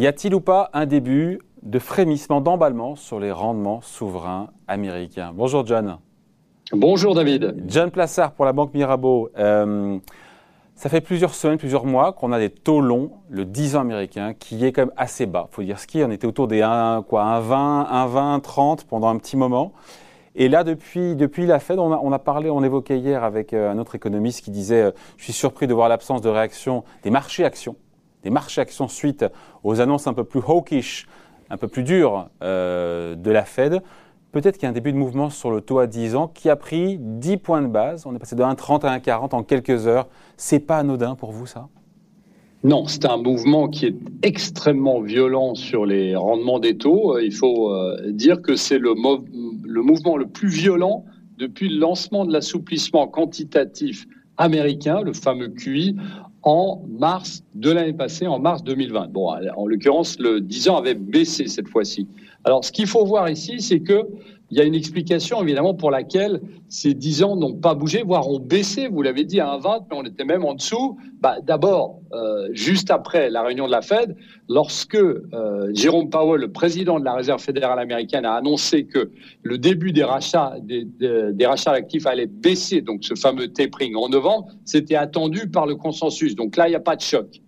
Y 0.00 0.06
a-t-il 0.06 0.34
ou 0.34 0.40
pas 0.40 0.70
un 0.72 0.86
début 0.86 1.40
de 1.62 1.78
frémissement, 1.78 2.40
d'emballement 2.40 2.96
sur 2.96 3.20
les 3.20 3.30
rendements 3.30 3.82
souverains 3.82 4.48
américains? 4.66 5.32
Bonjour 5.34 5.66
John. 5.66 5.98
Bonjour 6.72 7.14
David. 7.14 7.64
John 7.66 7.90
Plassard 7.90 8.32
pour 8.32 8.46
la 8.46 8.54
Banque 8.54 8.72
Mirabeau. 8.72 9.28
Euh, 9.36 9.98
ça 10.74 10.88
fait 10.88 11.02
plusieurs 11.02 11.34
semaines, 11.34 11.58
plusieurs 11.58 11.84
mois 11.84 12.14
qu'on 12.14 12.32
a 12.32 12.38
des 12.38 12.48
taux 12.48 12.80
longs, 12.80 13.10
le 13.28 13.44
10 13.44 13.76
ans 13.76 13.82
américain, 13.82 14.32
qui 14.32 14.64
est 14.64 14.72
quand 14.72 14.86
même 14.86 14.94
assez 14.96 15.26
bas. 15.26 15.48
Il 15.52 15.54
faut 15.54 15.62
dire 15.62 15.78
ce 15.78 15.86
qui 15.86 16.02
on 16.02 16.10
était 16.10 16.26
autour 16.26 16.48
des 16.48 16.62
1, 16.62 17.04
quoi, 17.06 17.22
1,20, 17.38 17.90
1,20, 17.90 18.40
30 18.40 18.84
pendant 18.84 19.08
un 19.08 19.18
petit 19.18 19.36
moment. 19.36 19.74
Et 20.34 20.48
là, 20.48 20.64
depuis, 20.64 21.14
depuis 21.14 21.44
la 21.44 21.58
Fed, 21.58 21.78
on 21.78 21.92
a, 21.92 22.00
on 22.02 22.10
a 22.12 22.18
parlé, 22.18 22.48
on 22.48 22.64
évoquait 22.64 22.98
hier 22.98 23.22
avec 23.22 23.52
euh, 23.52 23.70
un 23.70 23.76
autre 23.76 23.96
économiste 23.96 24.46
qui 24.46 24.50
disait 24.50 24.80
euh, 24.80 24.92
Je 25.18 25.24
suis 25.24 25.34
surpris 25.34 25.66
de 25.66 25.74
voir 25.74 25.90
l'absence 25.90 26.22
de 26.22 26.30
réaction 26.30 26.84
des 27.02 27.10
marchés 27.10 27.44
actions, 27.44 27.76
des 28.22 28.30
marchés 28.30 28.60
actions 28.60 28.88
suite 28.88 29.24
aux 29.64 29.80
annonces 29.80 30.06
un 30.06 30.14
peu 30.14 30.24
plus 30.24 30.40
hawkish, 30.40 31.06
un 31.50 31.56
peu 31.56 31.68
plus 31.68 31.82
dures 31.82 32.28
euh, 32.42 33.14
de 33.14 33.30
la 33.30 33.44
Fed. 33.44 33.82
Peut-être 34.32 34.56
qu'il 34.56 34.64
y 34.64 34.66
a 34.66 34.70
un 34.70 34.72
début 34.72 34.92
de 34.92 34.98
mouvement 34.98 35.28
sur 35.28 35.50
le 35.50 35.60
taux 35.60 35.80
à 35.80 35.88
10 35.88 36.14
ans 36.14 36.28
qui 36.28 36.48
a 36.48 36.56
pris 36.56 36.98
10 37.00 37.38
points 37.38 37.62
de 37.62 37.66
base. 37.66 38.06
On 38.06 38.14
est 38.14 38.18
passé 38.18 38.36
de 38.36 38.42
1,30 38.42 38.86
à 38.86 38.98
1,40 38.98 39.34
en 39.34 39.42
quelques 39.42 39.88
heures. 39.88 40.08
C'est 40.36 40.60
pas 40.60 40.78
anodin 40.78 41.16
pour 41.16 41.32
vous, 41.32 41.46
ça? 41.46 41.68
Non, 42.62 42.86
c'est 42.86 43.06
un 43.06 43.16
mouvement 43.16 43.68
qui 43.68 43.86
est 43.86 43.96
extrêmement 44.22 45.00
violent 45.00 45.54
sur 45.54 45.86
les 45.86 46.14
rendements 46.14 46.58
des 46.58 46.76
taux. 46.76 47.18
Il 47.18 47.32
faut 47.32 47.72
euh, 47.72 48.12
dire 48.12 48.42
que 48.42 48.54
c'est 48.54 48.78
le, 48.78 48.94
le, 49.64 49.82
mouvement 49.82 50.18
le 50.18 50.26
plus 50.26 50.48
violent 50.48 51.06
depuis 51.38 51.70
le 51.70 51.80
lancement 51.80 52.26
de 52.26 52.32
l'assouplissement 52.32 53.08
quantitatif 53.08 54.06
américain, 54.36 55.00
le 55.00 55.14
fameux 55.14 55.48
QI, 55.48 55.96
en 56.42 56.82
mars 56.88 57.44
de 57.54 57.70
l'année 57.70 57.92
passée, 57.92 58.26
en 58.26 58.38
mars 58.38 58.62
2020. 58.64 59.08
Bon, 59.08 59.30
en 59.30 59.66
l'occurrence, 59.66 60.18
le 60.18 60.40
10 60.40 60.68
ans 60.68 60.76
avait 60.76 60.94
baissé 60.94 61.46
cette 61.46 61.68
fois-ci. 61.68 62.06
Alors, 62.44 62.64
ce 62.64 62.72
qu'il 62.72 62.86
faut 62.86 63.04
voir 63.04 63.28
ici, 63.28 63.60
c'est 63.60 63.80
que 63.80 64.06
il 64.50 64.58
y 64.58 64.60
a 64.60 64.64
une 64.64 64.74
explication 64.74 65.42
évidemment 65.42 65.74
pour 65.74 65.90
laquelle 65.90 66.40
ces 66.68 66.92
10 66.92 67.22
ans 67.22 67.36
n'ont 67.36 67.54
pas 67.54 67.74
bougé, 67.74 68.02
voire 68.02 68.28
ont 68.28 68.40
baissé. 68.40 68.88
Vous 68.88 69.02
l'avez 69.02 69.24
dit 69.24 69.38
à 69.38 69.46
1,20, 69.46 69.84
mais 69.90 69.96
on 69.96 70.04
était 70.04 70.24
même 70.24 70.44
en 70.44 70.54
dessous. 70.54 70.98
Bah, 71.20 71.36
D'abord, 71.40 72.00
euh, 72.12 72.48
juste 72.52 72.90
après 72.90 73.30
la 73.30 73.42
réunion 73.42 73.66
de 73.66 73.70
la 73.70 73.82
Fed, 73.82 74.16
lorsque 74.48 74.96
euh, 74.96 75.70
Jérôme 75.72 76.10
Powell, 76.10 76.40
le 76.40 76.50
président 76.50 76.98
de 76.98 77.04
la 77.04 77.14
Réserve 77.14 77.40
fédérale 77.40 77.78
américaine, 77.78 78.24
a 78.24 78.34
annoncé 78.34 78.84
que 78.84 79.10
le 79.42 79.56
début 79.56 79.92
des 79.92 80.04
rachats 80.04 80.56
des, 80.62 80.84
des, 80.84 81.46
rachats 81.46 81.72
d'actifs 81.72 82.06
allait 82.06 82.26
baisser, 82.26 82.80
donc 82.80 83.04
ce 83.04 83.14
fameux 83.14 83.48
tapering 83.48 83.94
en 83.94 84.08
novembre, 84.08 84.48
c'était 84.64 84.96
attendu 84.96 85.48
par 85.48 85.66
le 85.66 85.76
consensus. 85.76 86.34
Donc 86.34 86.56
là, 86.56 86.66
il 86.66 86.70
n'y 86.70 86.76
a 86.76 86.80
pas 86.80 86.96
de 86.96 87.02
choc. 87.02 87.40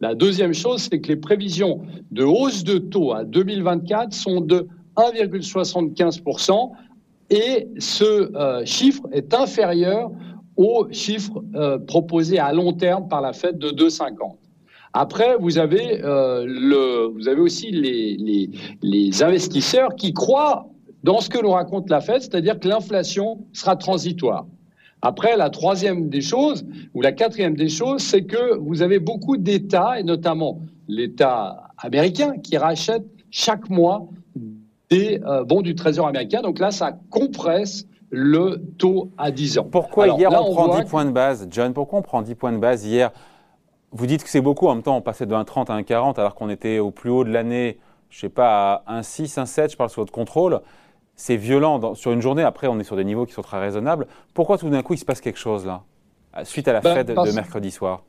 La 0.00 0.14
deuxième 0.14 0.54
chose, 0.54 0.88
c'est 0.90 1.00
que 1.00 1.08
les 1.08 1.16
prévisions 1.16 1.82
de 2.10 2.24
hausse 2.24 2.64
de 2.64 2.78
taux 2.78 3.12
à 3.12 3.24
2024 3.24 4.14
sont 4.14 4.40
de 4.40 4.66
1,75%. 5.00 6.70
Et 7.30 7.68
ce 7.78 8.04
euh, 8.36 8.64
chiffre 8.64 9.02
est 9.12 9.34
inférieur 9.34 10.10
au 10.56 10.88
chiffre 10.90 11.42
euh, 11.54 11.78
proposé 11.78 12.38
à 12.38 12.52
long 12.52 12.72
terme 12.72 13.08
par 13.08 13.20
la 13.20 13.32
Fed 13.32 13.58
de 13.58 13.70
2,50. 13.70 14.36
Après, 14.92 15.36
vous 15.38 15.58
avez, 15.58 16.02
euh, 16.02 16.44
le, 16.46 17.06
vous 17.06 17.28
avez 17.28 17.40
aussi 17.40 17.70
les, 17.70 18.16
les, 18.16 18.50
les, 18.82 19.22
investisseurs 19.22 19.94
qui 19.94 20.12
croient 20.12 20.66
dans 21.04 21.20
ce 21.20 21.30
que 21.30 21.40
nous 21.40 21.50
raconte 21.50 21.88
la 21.88 22.00
Fed, 22.00 22.20
c'est-à-dire 22.22 22.58
que 22.58 22.66
l'inflation 22.66 23.46
sera 23.52 23.76
transitoire. 23.76 24.46
Après, 25.02 25.36
la 25.36 25.48
troisième 25.48 26.08
des 26.08 26.20
choses, 26.20 26.66
ou 26.92 27.00
la 27.00 27.12
quatrième 27.12 27.54
des 27.54 27.68
choses, 27.68 28.02
c'est 28.02 28.24
que 28.24 28.56
vous 28.56 28.82
avez 28.82 28.98
beaucoup 28.98 29.36
d'États, 29.36 29.98
et 29.98 30.02
notamment 30.02 30.60
l'État 30.88 31.70
américain, 31.78 32.34
qui 32.42 32.58
rachètent 32.58 33.06
chaque 33.30 33.70
mois 33.70 34.08
des 34.90 35.20
euh, 35.24 35.44
bons 35.44 35.62
du 35.62 35.74
Trésor 35.74 36.08
américain. 36.08 36.42
Donc 36.42 36.58
là, 36.58 36.70
ça 36.70 36.92
compresse 37.10 37.86
le 38.10 38.60
taux 38.76 39.10
à 39.16 39.30
10 39.30 39.58
ans. 39.58 39.68
Pourquoi 39.70 40.08
hier 40.08 40.30
on, 40.32 40.52
prend 40.52 40.76
10 40.76 40.84
points 40.84 41.04
de 41.04 41.12
base, 41.12 41.46
John 41.50 41.72
Pourquoi 41.72 42.00
on 42.00 42.02
prend 42.02 42.22
10 42.22 42.34
points 42.34 42.52
de 42.52 42.58
base 42.58 42.84
hier? 42.84 43.12
Vous 43.92 44.06
dites 44.06 44.24
que 44.24 44.28
c'est 44.28 44.40
beaucoup, 44.40 44.66
en 44.66 44.74
même 44.74 44.82
temps 44.82 44.96
on 44.96 45.00
passait 45.00 45.26
de 45.26 45.34
1,30 45.34 45.70
à 45.70 45.80
1,40 45.80 46.18
alors 46.18 46.34
qu'on 46.34 46.50
était 46.50 46.80
au 46.80 46.90
plus 46.90 47.10
haut 47.10 47.24
de 47.24 47.30
l'année, 47.30 47.78
je 48.08 48.18
ne 48.18 48.20
sais 48.22 48.28
pas, 48.28 48.82
à 48.86 49.00
1,6, 49.00 49.34
1,7, 49.34 49.72
je 49.72 49.76
parle 49.76 49.90
sous 49.90 50.00
votre 50.00 50.12
contrôle. 50.12 50.60
C'est 51.14 51.36
violent 51.36 51.94
sur 51.94 52.12
une 52.12 52.22
journée, 52.22 52.42
après 52.42 52.66
on 52.66 52.78
est 52.80 52.84
sur 52.84 52.96
des 52.96 53.04
niveaux 53.04 53.26
qui 53.26 53.32
sont 53.32 53.42
très 53.42 53.60
raisonnables. 53.60 54.06
Pourquoi 54.34 54.58
tout 54.58 54.70
d'un 54.70 54.82
coup 54.82 54.94
il 54.94 54.98
se 54.98 55.04
passe 55.04 55.20
quelque 55.20 55.38
chose 55.38 55.66
là, 55.66 55.82
suite 56.44 56.66
à 56.66 56.72
la 56.72 56.80
ben, 56.80 56.94
Fed 56.94 57.06
de 57.08 57.32
mercredi 57.32 57.70
soir 57.70 58.02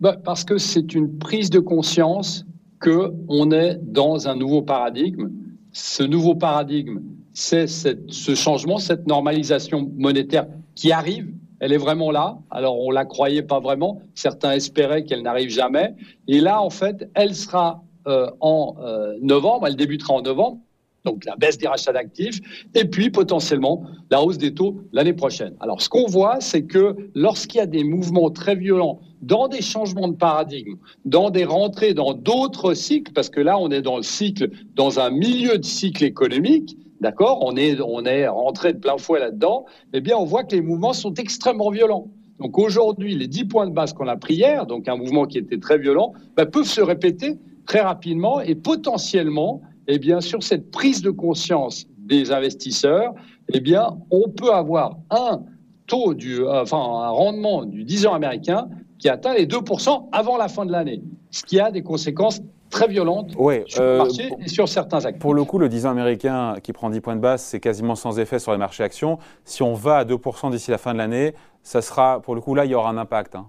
ben, 0.00 0.16
Parce 0.24 0.44
que 0.44 0.56
c'est 0.56 0.94
une 0.94 1.18
prise 1.18 1.50
de 1.50 1.60
conscience 1.60 2.46
qu'on 2.80 3.50
est 3.50 3.78
dans 3.82 4.28
un 4.28 4.36
nouveau 4.36 4.62
paradigme 4.62 5.30
ce 5.76 6.02
nouveau 6.02 6.34
paradigme, 6.34 7.02
c'est 7.34 7.66
ce 7.66 8.34
changement, 8.34 8.78
cette 8.78 9.06
normalisation 9.06 9.92
monétaire 9.94 10.46
qui 10.74 10.90
arrive. 10.90 11.28
Elle 11.60 11.74
est 11.74 11.78
vraiment 11.78 12.10
là. 12.10 12.38
Alors, 12.50 12.80
on 12.80 12.90
la 12.90 13.04
croyait 13.04 13.42
pas 13.42 13.60
vraiment. 13.60 14.00
Certains 14.14 14.52
espéraient 14.52 15.04
qu'elle 15.04 15.20
n'arrive 15.20 15.50
jamais. 15.50 15.94
Et 16.28 16.40
là, 16.40 16.62
en 16.62 16.70
fait, 16.70 17.10
elle 17.12 17.34
sera 17.34 17.82
euh, 18.06 18.30
en 18.40 18.76
euh, 18.80 19.18
novembre. 19.20 19.66
Elle 19.66 19.76
débutera 19.76 20.14
en 20.14 20.22
novembre 20.22 20.60
donc 21.06 21.24
la 21.24 21.36
baisse 21.36 21.56
des 21.56 21.68
rachats 21.68 21.92
d'actifs, 21.92 22.40
et 22.74 22.84
puis 22.84 23.10
potentiellement 23.10 23.84
la 24.10 24.22
hausse 24.22 24.38
des 24.38 24.52
taux 24.52 24.80
l'année 24.92 25.14
prochaine. 25.14 25.54
Alors 25.60 25.80
ce 25.80 25.88
qu'on 25.88 26.06
voit, 26.06 26.40
c'est 26.40 26.64
que 26.64 26.94
lorsqu'il 27.14 27.58
y 27.58 27.62
a 27.62 27.66
des 27.66 27.84
mouvements 27.84 28.30
très 28.30 28.56
violents 28.56 29.00
dans 29.22 29.48
des 29.48 29.62
changements 29.62 30.08
de 30.08 30.16
paradigme, 30.16 30.74
dans 31.04 31.30
des 31.30 31.44
rentrées 31.44 31.94
dans 31.94 32.12
d'autres 32.12 32.74
cycles, 32.74 33.12
parce 33.12 33.30
que 33.30 33.40
là 33.40 33.58
on 33.58 33.70
est 33.70 33.82
dans 33.82 33.96
le 33.96 34.02
cycle, 34.02 34.50
dans 34.74 35.00
un 35.00 35.10
milieu 35.10 35.56
de 35.58 35.64
cycle 35.64 36.04
économique, 36.04 36.76
D'accord 37.00 37.40
on 37.42 37.56
est, 37.56 37.78
on 37.80 38.04
est 38.04 38.26
rentré 38.26 38.72
de 38.72 38.78
plein 38.78 38.96
fouet 38.96 39.20
là-dedans. 39.20 39.66
Eh 39.92 40.00
bien, 40.00 40.16
on 40.16 40.24
voit 40.24 40.44
que 40.44 40.56
les 40.56 40.62
mouvements 40.62 40.94
sont 40.94 41.12
extrêmement 41.14 41.70
violents. 41.70 42.08
Donc 42.40 42.58
aujourd'hui, 42.58 43.14
les 43.14 43.26
10 43.26 43.44
points 43.46 43.66
de 43.66 43.72
base 43.72 43.92
qu'on 43.92 44.08
a 44.08 44.16
pris 44.16 44.34
hier, 44.34 44.66
donc 44.66 44.88
un 44.88 44.96
mouvement 44.96 45.26
qui 45.26 45.38
était 45.38 45.58
très 45.58 45.78
violent, 45.78 46.12
bah, 46.36 46.46
peuvent 46.46 46.64
se 46.64 46.80
répéter 46.80 47.38
très 47.66 47.80
rapidement 47.80 48.40
et 48.40 48.54
potentiellement 48.54 49.62
eh 49.88 49.98
bien, 49.98 50.20
sur 50.20 50.42
cette 50.42 50.70
prise 50.70 51.02
de 51.02 51.10
conscience 51.10 51.86
des 51.98 52.32
investisseurs, 52.32 53.14
eh 53.52 53.60
bien, 53.60 53.96
on 54.10 54.28
peut 54.28 54.52
avoir 54.52 54.96
un 55.10 55.42
taux 55.86 56.14
du, 56.14 56.46
enfin, 56.46 56.78
un 56.78 57.10
rendement 57.10 57.64
du 57.64 57.84
10 57.84 58.06
ans 58.06 58.14
américain 58.14 58.68
qui 58.98 59.08
atteint 59.08 59.34
les 59.34 59.46
2% 59.46 60.08
avant 60.12 60.36
la 60.36 60.48
fin 60.48 60.66
de 60.66 60.72
l'année, 60.72 61.02
ce 61.30 61.44
qui 61.44 61.60
a 61.60 61.70
des 61.70 61.82
conséquences 61.82 62.40
très 62.70 62.88
violentes 62.88 63.30
sur 63.30 63.82
le 63.82 63.88
euh, 63.88 63.98
marché 63.98 64.30
et 64.44 64.48
sur 64.48 64.68
certains 64.68 65.04
actifs. 65.04 65.20
Pour 65.20 65.34
le 65.34 65.44
coup, 65.44 65.58
le 65.58 65.68
10 65.68 65.86
ans 65.86 65.90
américain 65.90 66.56
qui 66.62 66.72
prend 66.72 66.90
10 66.90 67.00
points 67.00 67.16
de 67.16 67.20
base, 67.20 67.42
c'est 67.42 67.60
quasiment 67.60 67.94
sans 67.94 68.18
effet 68.18 68.38
sur 68.38 68.52
les 68.52 68.58
marchés 68.58 68.82
actions. 68.82 69.18
Si 69.44 69.62
on 69.62 69.74
va 69.74 69.98
à 69.98 70.04
2% 70.04 70.50
d'ici 70.50 70.70
la 70.70 70.78
fin 70.78 70.92
de 70.92 70.98
l'année, 70.98 71.34
ça 71.62 71.82
sera, 71.82 72.20
pour 72.20 72.34
le 72.34 72.40
coup, 72.40 72.54
là, 72.54 72.64
il 72.64 72.70
y 72.70 72.74
aura 72.74 72.90
un 72.90 72.98
impact. 72.98 73.36
Hein. 73.36 73.46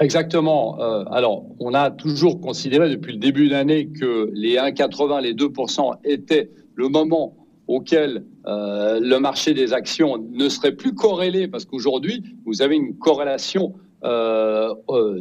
Exactement. 0.00 0.80
Euh, 0.80 1.04
alors, 1.10 1.44
on 1.60 1.72
a 1.72 1.90
toujours 1.90 2.40
considéré 2.40 2.90
depuis 2.90 3.12
le 3.12 3.18
début 3.18 3.46
de 3.46 3.52
l'année 3.52 3.88
que 3.88 4.30
les 4.34 4.56
1,80, 4.56 5.22
les 5.22 5.34
2% 5.34 5.98
étaient 6.04 6.50
le 6.74 6.88
moment 6.88 7.36
auquel 7.68 8.24
euh, 8.46 8.98
le 9.00 9.18
marché 9.20 9.54
des 9.54 9.72
actions 9.72 10.18
ne 10.32 10.48
serait 10.48 10.72
plus 10.72 10.94
corrélé, 10.94 11.46
parce 11.46 11.64
qu'aujourd'hui, 11.64 12.24
vous 12.44 12.60
avez 12.60 12.74
une 12.76 12.96
corrélation 12.98 13.74
euh, 14.04 14.74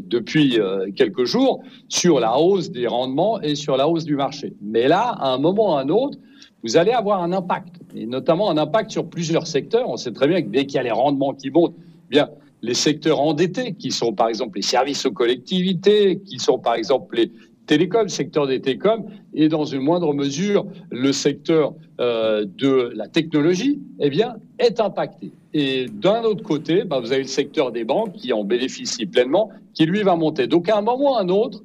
depuis 0.08 0.60
quelques 0.96 1.24
jours 1.24 1.64
sur 1.88 2.20
la 2.20 2.38
hausse 2.38 2.70
des 2.70 2.88
rendements 2.88 3.40
et 3.40 3.56
sur 3.56 3.78
la 3.78 3.88
hausse 3.88 4.04
du 4.04 4.16
marché. 4.16 4.56
Mais 4.62 4.88
là, 4.88 5.16
à 5.20 5.30
un 5.30 5.38
moment 5.38 5.74
ou 5.74 5.76
à 5.76 5.82
un 5.82 5.90
autre, 5.90 6.18
vous 6.64 6.78
allez 6.78 6.92
avoir 6.92 7.22
un 7.22 7.32
impact, 7.32 7.76
et 7.96 8.06
notamment 8.06 8.50
un 8.50 8.58
impact 8.58 8.92
sur 8.92 9.08
plusieurs 9.08 9.48
secteurs. 9.48 9.90
On 9.90 9.98
sait 9.98 10.12
très 10.12 10.28
bien 10.28 10.42
que 10.42 10.48
dès 10.48 10.66
qu'il 10.66 10.76
y 10.76 10.80
a 10.80 10.84
les 10.84 10.92
rendements 10.92 11.34
qui 11.34 11.50
montent, 11.52 11.76
eh 11.78 12.10
bien 12.10 12.30
les 12.64 12.74
secteurs 12.74 13.20
endettés, 13.20 13.74
qui 13.74 13.92
sont 13.92 14.14
par 14.14 14.30
exemple 14.30 14.58
les 14.58 14.64
services 14.64 15.06
aux 15.06 15.12
collectivités, 15.12 16.22
qui 16.26 16.40
sont 16.40 16.58
par 16.58 16.76
exemple 16.76 17.18
les 17.18 17.32
télécoms, 17.68 18.08
secteur 18.08 18.48
des 18.48 18.62
télécoms, 18.62 19.06
et 19.34 19.50
dans 19.50 19.66
une 19.66 19.82
moindre 19.82 20.14
mesure 20.14 20.66
le 20.90 21.12
secteur 21.12 21.74
euh, 22.00 22.46
de 22.58 22.92
la 22.96 23.08
technologie, 23.08 23.82
eh 24.00 24.10
bien, 24.10 24.38
est 24.60 24.80
impacté. 24.80 25.32
Et 25.54 25.88
d'un 25.88 26.24
autre 26.24 26.42
côté, 26.42 26.86
bah, 26.86 27.00
vous 27.00 27.12
avez 27.12 27.22
le 27.22 27.28
secteur 27.28 27.72
des 27.72 27.84
banques 27.84 28.14
qui 28.14 28.32
en 28.32 28.46
bénéficie 28.46 29.06
pleinement, 29.06 29.50
qui 29.74 29.86
lui 29.86 30.02
va 30.02 30.16
monter. 30.16 30.48
Donc 30.48 30.70
à 30.70 30.78
un 30.78 30.82
moment 30.82 31.12
ou 31.12 31.16
à 31.16 31.22
un 31.22 31.30
autre, 31.30 31.64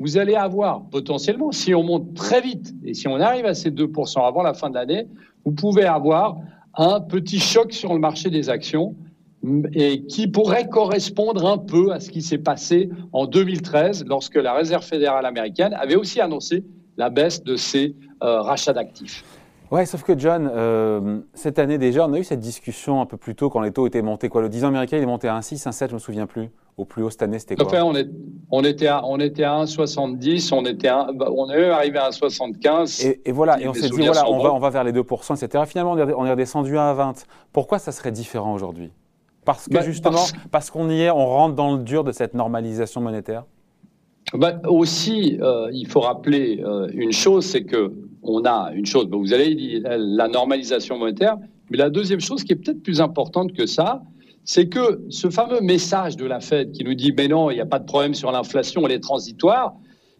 vous 0.00 0.18
allez 0.18 0.34
avoir 0.34 0.82
potentiellement, 0.90 1.52
si 1.52 1.72
on 1.74 1.84
monte 1.84 2.14
très 2.14 2.40
vite 2.40 2.74
et 2.84 2.94
si 2.94 3.06
on 3.06 3.20
arrive 3.20 3.46
à 3.46 3.54
ces 3.54 3.70
2% 3.70 4.26
avant 4.26 4.42
la 4.42 4.52
fin 4.52 4.68
de 4.68 4.74
l'année, 4.74 5.06
vous 5.44 5.52
pouvez 5.52 5.84
avoir 5.84 6.36
un 6.76 7.00
petit 7.00 7.38
choc 7.38 7.72
sur 7.72 7.94
le 7.94 8.00
marché 8.00 8.30
des 8.30 8.50
actions 8.50 8.96
et 9.72 10.02
qui 10.06 10.28
pourrait 10.28 10.68
correspondre 10.68 11.46
un 11.46 11.58
peu 11.58 11.92
à 11.92 12.00
ce 12.00 12.10
qui 12.10 12.22
s'est 12.22 12.38
passé 12.38 12.88
en 13.12 13.26
2013 13.26 14.04
lorsque 14.06 14.36
la 14.36 14.54
Réserve 14.54 14.84
fédérale 14.84 15.26
américaine 15.26 15.74
avait 15.74 15.96
aussi 15.96 16.20
annoncé 16.20 16.64
la 16.96 17.10
baisse 17.10 17.42
de 17.42 17.56
ses 17.56 17.96
euh, 18.22 18.40
rachats 18.40 18.72
d'actifs. 18.72 19.24
Ouais, 19.70 19.86
sauf 19.86 20.02
que 20.04 20.16
John, 20.16 20.48
euh, 20.54 21.20
cette 21.32 21.58
année 21.58 21.78
déjà, 21.78 22.06
on 22.06 22.12
a 22.12 22.18
eu 22.18 22.24
cette 22.24 22.40
discussion 22.40 23.00
un 23.00 23.06
peu 23.06 23.16
plus 23.16 23.34
tôt 23.34 23.50
quand 23.50 23.60
les 23.60 23.72
taux 23.72 23.86
étaient 23.86 24.02
montés. 24.02 24.28
Quoi, 24.28 24.42
le 24.42 24.48
10 24.48 24.64
ans 24.64 24.68
américain, 24.68 24.98
il 24.98 25.02
est 25.02 25.06
monté 25.06 25.26
à 25.26 25.38
1,6, 25.38 25.64
1,7, 25.68 25.88
je 25.88 25.94
me 25.94 25.98
souviens 25.98 26.26
plus. 26.26 26.50
Au 26.76 26.84
plus 26.84 27.04
haut 27.04 27.10
cette 27.10 27.22
année, 27.22 27.38
c'était 27.38 27.54
quoi? 27.54 27.66
enfin, 27.66 27.84
on, 27.84 27.94
est, 27.94 28.08
on, 28.50 28.64
était 28.64 28.88
à, 28.88 29.06
on 29.06 29.20
était 29.20 29.44
à 29.44 29.62
1,70, 29.62 30.52
on, 30.52 30.64
était 30.64 30.88
bah, 30.88 31.28
on 31.30 31.48
est 31.48 31.70
arrivé 31.70 31.98
à 31.98 32.10
1,75. 32.10 33.06
Et, 33.06 33.20
et, 33.24 33.32
voilà, 33.32 33.60
et 33.60 33.68
on 33.68 33.74
s'est 33.74 33.88
dit, 33.88 34.00
voilà, 34.04 34.28
on 34.28 34.42
va, 34.42 34.52
on 34.52 34.58
va 34.58 34.70
vers 34.70 34.82
les 34.82 34.92
2%, 34.92 35.44
etc. 35.44 35.64
Finalement, 35.68 35.92
on 35.92 36.26
est 36.26 36.30
redescendu 36.30 36.76
à 36.76 36.92
20. 36.92 37.26
Pourquoi 37.52 37.78
ça 37.78 37.92
serait 37.92 38.10
différent 38.10 38.52
aujourd'hui? 38.52 38.90
Parce 39.44 39.68
que 39.68 39.74
bah, 39.74 39.82
justement, 39.82 40.24
parce, 40.50 40.70
qu'on 40.70 40.88
y 40.88 41.02
est, 41.02 41.10
on 41.10 41.26
rentre 41.26 41.54
dans 41.54 41.76
le 41.76 41.82
dur 41.82 42.04
de 42.04 42.12
cette 42.12 42.34
normalisation 42.34 43.00
monétaire 43.00 43.44
bah, 44.32 44.60
Aussi, 44.66 45.38
euh, 45.40 45.70
il 45.72 45.86
faut 45.86 46.00
rappeler 46.00 46.62
euh, 46.64 46.88
une 46.94 47.12
chose, 47.12 47.44
c'est 47.44 47.64
que 47.64 47.92
on 48.22 48.44
a 48.46 48.72
une 48.72 48.86
chose, 48.86 49.06
vous 49.10 49.34
avez 49.34 49.54
dit 49.54 49.82
la 49.84 50.28
normalisation 50.28 50.98
monétaire, 50.98 51.36
mais 51.70 51.76
la 51.76 51.90
deuxième 51.90 52.20
chose 52.20 52.42
qui 52.42 52.52
est 52.52 52.56
peut-être 52.56 52.82
plus 52.82 53.02
importante 53.02 53.52
que 53.52 53.66
ça, 53.66 54.02
c'est 54.44 54.68
que 54.68 55.02
ce 55.10 55.28
fameux 55.28 55.60
message 55.60 56.16
de 56.16 56.24
la 56.24 56.40
Fed 56.40 56.72
qui 56.72 56.84
nous 56.84 56.94
dit 56.94 57.12
mais 57.16 57.28
non, 57.28 57.50
il 57.50 57.54
n'y 57.54 57.60
a 57.60 57.66
pas 57.66 57.78
de 57.78 57.84
problème 57.84 58.14
sur 58.14 58.32
l'inflation, 58.32 58.86
elle 58.86 58.92
est 58.92 59.00
transitoire, 59.00 59.74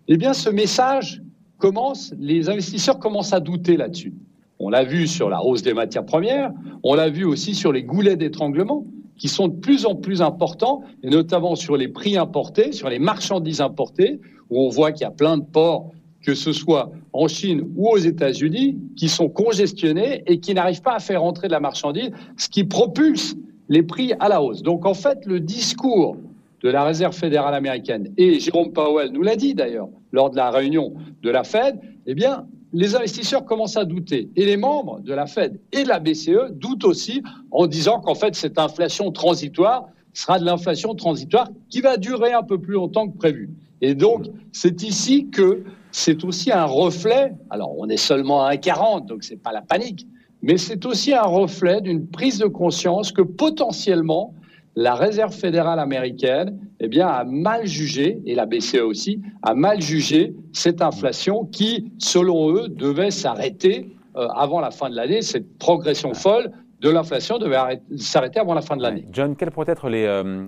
eh 0.09 0.19
bien 0.19 0.35
ce 0.35 0.51
message 0.51 1.23
commence, 1.57 2.13
les 2.19 2.51
investisseurs 2.51 2.99
commencent 2.99 3.33
à 3.33 3.41
douter 3.41 3.79
là-dessus. 3.79 4.13
On 4.59 4.69
l'a 4.69 4.85
vu 4.85 5.07
sur 5.07 5.31
la 5.31 5.43
hausse 5.43 5.63
des 5.63 5.75
matières 5.75 6.05
premières, 6.05 6.53
on 6.83 6.95
l'a 6.95 7.09
vu 7.09 7.25
aussi 7.25 7.55
sur 7.55 7.73
les 7.73 7.83
goulets 7.83 8.17
d'étranglement 8.17 8.85
qui 9.17 9.29
sont 9.29 9.49
de 9.49 9.55
plus 9.55 9.87
en 9.87 9.95
plus 9.95 10.23
importants, 10.23 10.83
et 11.03 11.11
notamment 11.11 11.55
sur 11.55 11.77
les 11.77 11.89
prix 11.89 12.17
importés, 12.17 12.73
sur 12.73 12.89
les 12.89 12.99
marchandises 12.99 13.61
importées, 13.61 14.21
où 14.51 14.61
on 14.61 14.69
voit 14.69 14.93
qu'il 14.93 15.03
y 15.03 15.07
a 15.07 15.11
plein 15.11 15.39
de 15.39 15.45
ports 15.45 15.91
que 16.25 16.35
ce 16.35 16.53
soit 16.53 16.91
en 17.13 17.29
Chine 17.29 17.69
ou 17.77 17.89
aux 17.89 17.99
États-Unis, 17.99 18.79
qui 18.97 19.09
sont 19.09 19.29
congestionnés 19.29 20.23
et 20.27 20.41
qui 20.41 20.55
n'arrivent 20.55 20.83
pas 20.83 20.95
à 20.95 20.99
faire 20.99 21.23
entrer 21.23 21.49
de 21.49 21.53
la 21.53 21.61
marchandise, 21.61 22.11
ce 22.39 22.49
qui 22.49 22.65
propulse 22.65 23.37
les 23.69 23.83
prix 23.83 24.13
à 24.21 24.29
la 24.29 24.43
hausse. 24.43 24.63
Donc 24.63 24.87
en 24.87 24.95
fait, 24.95 25.27
le 25.27 25.41
discours 25.41 26.17
de 26.63 26.71
la 26.71 26.83
Réserve 26.85 27.15
fédérale 27.15 27.55
américaine, 27.55 28.13
et 28.17 28.41
Jérôme 28.41 28.73
Powell 28.73 29.13
nous 29.13 29.23
l'a 29.23 29.37
dit 29.37 29.55
d'ailleurs 29.55 29.89
lors 30.13 30.31
de 30.31 30.37
la 30.37 30.51
réunion 30.51 30.95
de 31.23 31.31
la 31.31 31.45
Fed, 31.45 31.79
eh 32.07 32.15
bien, 32.15 32.47
les 32.75 32.97
investisseurs 32.97 33.45
commencent 33.45 33.77
à 33.77 33.85
douter. 33.85 34.29
Et 34.35 34.45
les 34.45 34.57
membres 34.57 35.01
de 35.01 35.15
la 35.15 35.27
Fed 35.27 35.61
et 35.73 35.85
de 35.85 35.89
la 35.89 36.01
BCE 36.01 36.51
doutent 36.51 36.85
aussi 36.85 37.23
en 37.53 37.69
disant 37.69 38.01
qu'en 38.01 38.17
fait, 38.17 38.35
cette 38.35 38.59
inflation 38.59 39.13
transitoire 39.13 39.87
sera 40.13 40.41
de 40.41 40.45
l'inflation 40.45 40.95
transitoire 40.95 41.49
qui 41.71 41.81
va 41.81 41.97
durer 41.97 42.33
un 42.33 42.43
peu 42.43 42.59
plus 42.59 42.75
longtemps 42.75 43.09
que 43.09 43.17
prévu. 43.17 43.51
Et 43.81 43.95
donc, 43.95 44.27
c'est 44.53 44.83
ici 44.83 45.31
que 45.31 45.63
c'est 45.93 46.25
aussi 46.25 46.51
un 46.51 46.65
reflet, 46.65 47.33
alors 47.49 47.79
on 47.79 47.89
est 47.89 47.97
seulement 47.97 48.45
à 48.45 48.55
1,40, 48.55 49.07
donc 49.07 49.23
c'est 49.23 49.41
pas 49.41 49.53
la 49.53 49.63
panique, 49.63 50.07
mais 50.43 50.59
c'est 50.59 50.85
aussi 50.85 51.15
un 51.15 51.23
reflet 51.23 51.81
d'une 51.81 52.09
prise 52.09 52.39
de 52.39 52.47
conscience 52.47 53.13
que 53.13 53.23
potentiellement, 53.23 54.35
la 54.77 54.95
Réserve 54.95 55.33
fédérale 55.33 55.79
américaine 55.79 56.59
eh 56.81 56.89
bien, 56.89 57.07
a 57.07 57.25
mal 57.25 57.67
jugé, 57.67 58.21
et 58.27 58.35
la 58.35 58.47
BCE 58.47 58.81
aussi, 58.83 59.21
a 59.43 59.55
mal 59.55 59.81
jugé 59.81 60.35
cette 60.53 60.83
inflation 60.83 61.45
qui, 61.45 61.93
selon 61.99 62.55
eux, 62.55 62.69
devait 62.69 63.11
s'arrêter 63.11 63.95
euh, 64.17 64.27
avant 64.29 64.61
la 64.61 64.71
fin 64.71 64.91
de 64.91 64.97
l'année. 64.97 65.23
Cette 65.23 65.59
progression 65.59 66.15
folle 66.15 66.51
de 66.81 66.91
l'inflation 66.91 67.39
devait 67.39 67.81
s'arrêter 67.97 68.41
avant 68.41 68.55
la 68.55 68.63
fin 68.63 68.77
de 68.77 68.83
l'année. 68.83 69.07
John, 69.13 69.37
quels 69.37 69.51
pourraient 69.51 69.71
être 69.71 69.89
les, 69.89 70.05
euh, 70.05 70.47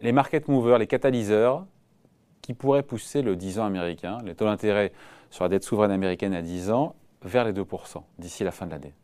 les 0.00 0.12
market 0.12 0.48
movers, 0.48 0.78
les 0.78 0.86
catalyseurs 0.86 1.66
qui 2.42 2.54
pourrait 2.54 2.82
pousser 2.82 3.22
le 3.22 3.36
10 3.36 3.60
ans 3.60 3.66
américain, 3.66 4.18
les 4.24 4.34
taux 4.34 4.44
d'intérêt 4.44 4.92
sur 5.30 5.44
la 5.44 5.48
dette 5.48 5.64
souveraine 5.64 5.90
américaine 5.90 6.34
à 6.34 6.42
10 6.42 6.70
ans, 6.70 6.94
vers 7.22 7.44
les 7.44 7.52
2% 7.52 8.02
d'ici 8.18 8.44
la 8.44 8.50
fin 8.50 8.66
de 8.66 8.72
l'année? 8.72 8.94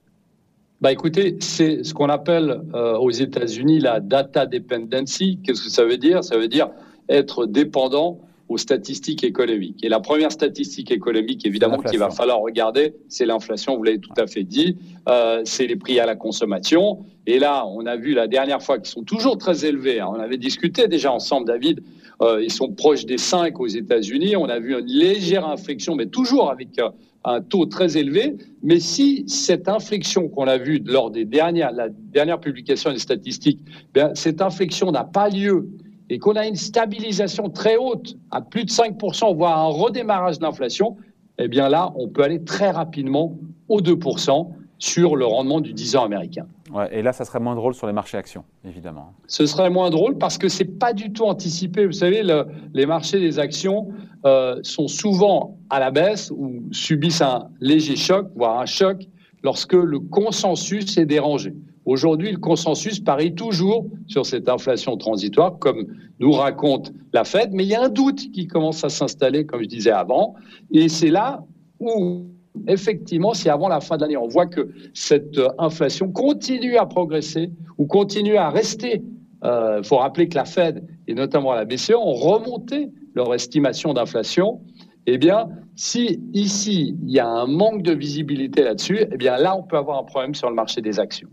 Bah 0.84 0.92
écoutez, 0.92 1.38
c'est 1.40 1.82
ce 1.82 1.94
qu'on 1.94 2.10
appelle 2.10 2.60
euh, 2.74 2.98
aux 2.98 3.10
États-Unis 3.10 3.80
la 3.80 4.00
data 4.00 4.44
dependency. 4.44 5.38
Qu'est-ce 5.42 5.62
que 5.62 5.70
ça 5.70 5.86
veut 5.86 5.96
dire? 5.96 6.22
Ça 6.22 6.36
veut 6.36 6.46
dire 6.46 6.68
être 7.08 7.46
dépendant 7.46 8.20
aux 8.48 8.58
statistiques 8.58 9.24
économiques. 9.24 9.82
Et 9.82 9.88
la 9.88 10.00
première 10.00 10.30
statistique 10.30 10.90
économique, 10.90 11.46
évidemment, 11.46 11.78
qu'il 11.78 11.98
va 11.98 12.10
falloir 12.10 12.40
regarder, 12.40 12.94
c'est 13.08 13.26
l'inflation, 13.26 13.76
vous 13.76 13.82
l'avez 13.84 13.98
tout 13.98 14.12
à 14.16 14.26
fait 14.26 14.44
dit, 14.44 14.76
euh, 15.08 15.40
c'est 15.44 15.66
les 15.66 15.76
prix 15.76 15.98
à 15.98 16.06
la 16.06 16.14
consommation. 16.14 17.04
Et 17.26 17.38
là, 17.38 17.66
on 17.66 17.86
a 17.86 17.96
vu 17.96 18.12
la 18.12 18.26
dernière 18.26 18.62
fois 18.62 18.78
qu'ils 18.78 18.90
sont 18.90 19.02
toujours 19.02 19.38
très 19.38 19.64
élevés. 19.64 20.00
Hein. 20.00 20.08
On 20.10 20.20
avait 20.20 20.36
discuté 20.36 20.88
déjà 20.88 21.10
ensemble, 21.10 21.46
David, 21.46 21.82
euh, 22.22 22.42
ils 22.42 22.52
sont 22.52 22.70
proches 22.70 23.06
des 23.06 23.18
5 23.18 23.58
aux 23.60 23.66
États-Unis. 23.66 24.36
On 24.36 24.48
a 24.48 24.58
vu 24.58 24.78
une 24.78 24.86
légère 24.86 25.46
inflexion, 25.46 25.94
mais 25.94 26.06
toujours 26.06 26.50
avec 26.50 26.78
euh, 26.78 26.90
un 27.24 27.40
taux 27.40 27.66
très 27.66 27.96
élevé. 27.96 28.36
Mais 28.62 28.78
si 28.78 29.24
cette 29.26 29.68
inflexion 29.68 30.28
qu'on 30.28 30.46
a 30.46 30.58
vue 30.58 30.82
lors 30.84 31.10
des 31.10 31.24
dernières, 31.24 31.72
la 31.72 31.88
dernière 31.88 32.40
publication 32.40 32.92
des 32.92 32.98
statistiques, 32.98 33.60
bien, 33.94 34.14
cette 34.14 34.42
inflexion 34.42 34.92
n'a 34.92 35.04
pas 35.04 35.30
lieu 35.30 35.68
et 36.10 36.18
qu'on 36.18 36.36
a 36.36 36.46
une 36.46 36.56
stabilisation 36.56 37.48
très 37.48 37.76
haute, 37.76 38.16
à 38.30 38.40
plus 38.40 38.64
de 38.64 38.70
5%, 38.70 39.34
voire 39.34 39.58
un 39.58 39.68
redémarrage 39.68 40.38
de 40.38 40.44
l'inflation, 40.44 40.96
eh 41.38 41.48
bien 41.48 41.68
là, 41.68 41.92
on 41.96 42.08
peut 42.08 42.22
aller 42.22 42.42
très 42.44 42.70
rapidement 42.70 43.36
aux 43.68 43.80
2% 43.80 44.48
sur 44.78 45.16
le 45.16 45.24
rendement 45.24 45.60
du 45.60 45.72
10 45.72 45.96
ans 45.96 46.04
américain. 46.04 46.46
Ouais, 46.72 46.88
et 46.92 47.02
là, 47.02 47.12
ça 47.12 47.24
serait 47.24 47.40
moins 47.40 47.54
drôle 47.54 47.74
sur 47.74 47.86
les 47.86 47.92
marchés 47.92 48.18
actions, 48.18 48.44
évidemment. 48.64 49.12
Ce 49.26 49.46
serait 49.46 49.70
moins 49.70 49.90
drôle 49.90 50.18
parce 50.18 50.38
que 50.38 50.48
c'est 50.48 50.64
pas 50.64 50.92
du 50.92 51.12
tout 51.12 51.24
anticipé. 51.24 51.86
Vous 51.86 51.92
savez, 51.92 52.22
le, 52.22 52.46
les 52.74 52.84
marchés 52.84 53.20
des 53.20 53.38
actions 53.38 53.88
euh, 54.26 54.58
sont 54.62 54.88
souvent 54.88 55.56
à 55.70 55.78
la 55.78 55.90
baisse 55.90 56.30
ou 56.30 56.64
subissent 56.72 57.22
un 57.22 57.48
léger 57.60 57.96
choc, 57.96 58.28
voire 58.34 58.60
un 58.60 58.66
choc, 58.66 59.06
lorsque 59.44 59.74
le 59.74 60.00
consensus 60.00 60.98
est 60.98 61.06
dérangé. 61.06 61.54
Aujourd'hui, 61.84 62.32
le 62.32 62.38
consensus 62.38 62.98
parie 62.98 63.34
toujours 63.34 63.86
sur 64.06 64.24
cette 64.24 64.48
inflation 64.48 64.96
transitoire, 64.96 65.58
comme 65.58 65.86
nous 66.18 66.32
raconte 66.32 66.92
la 67.12 67.24
Fed, 67.24 67.50
mais 67.52 67.64
il 67.64 67.68
y 67.68 67.74
a 67.74 67.82
un 67.82 67.90
doute 67.90 68.32
qui 68.32 68.46
commence 68.46 68.82
à 68.84 68.88
s'installer, 68.88 69.44
comme 69.44 69.62
je 69.62 69.68
disais 69.68 69.90
avant, 69.90 70.34
et 70.72 70.88
c'est 70.88 71.10
là 71.10 71.44
où, 71.78 72.24
effectivement, 72.66 73.34
si 73.34 73.50
avant 73.50 73.68
la 73.68 73.80
fin 73.80 73.96
de 73.96 74.02
l'année, 74.02 74.16
on 74.16 74.28
voit 74.28 74.46
que 74.46 74.70
cette 74.94 75.38
inflation 75.58 76.10
continue 76.10 76.78
à 76.78 76.86
progresser 76.86 77.50
ou 77.76 77.86
continue 77.86 78.36
à 78.36 78.48
rester, 78.48 79.02
il 79.42 79.50
euh, 79.50 79.82
faut 79.82 79.96
rappeler 79.96 80.26
que 80.26 80.36
la 80.36 80.46
Fed 80.46 80.82
et 81.06 81.12
notamment 81.12 81.52
la 81.52 81.66
BCE 81.66 81.90
ont 81.90 82.14
remonté 82.14 82.88
leur 83.14 83.34
estimation 83.34 83.92
d'inflation. 83.92 84.62
Eh 85.06 85.18
bien, 85.18 85.48
si 85.76 86.20
ici 86.32 86.96
il 87.02 87.10
y 87.10 87.20
a 87.20 87.28
un 87.28 87.46
manque 87.46 87.82
de 87.82 87.92
visibilité 87.92 88.62
là-dessus, 88.62 88.98
eh 89.10 89.16
bien 89.16 89.36
là 89.36 89.56
on 89.56 89.62
peut 89.62 89.76
avoir 89.76 89.98
un 89.98 90.04
problème 90.04 90.34
sur 90.34 90.48
le 90.48 90.54
marché 90.54 90.80
des 90.80 91.00
actions. 91.00 91.28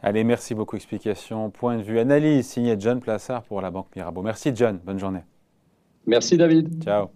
Allez, 0.00 0.22
merci 0.22 0.54
beaucoup. 0.54 0.76
Explication, 0.76 1.50
point 1.50 1.76
de 1.76 1.82
vue, 1.82 1.98
analyse, 1.98 2.46
signé 2.46 2.76
John 2.78 3.00
Plassard 3.00 3.42
pour 3.42 3.60
la 3.60 3.70
Banque 3.70 3.88
Mirabeau. 3.96 4.22
Merci 4.22 4.52
John, 4.54 4.78
bonne 4.84 4.98
journée. 4.98 5.22
Merci 6.06 6.36
David. 6.36 6.82
Ciao. 6.82 7.08